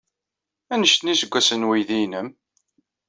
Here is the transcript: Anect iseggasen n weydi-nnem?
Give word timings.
Anect 0.73 1.05
iseggasen 1.13 1.61
n 1.63 1.67
weydi-nnem? 1.67 2.27